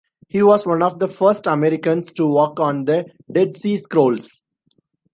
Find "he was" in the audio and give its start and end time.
0.29-0.65